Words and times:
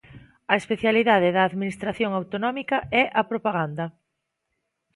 A 0.51 0.53
especialidade 0.61 1.29
da 1.35 1.43
Administración 1.49 2.11
autonómica 2.19 2.77
é 3.01 3.05
a 3.21 3.23
propaganda. 3.31 3.85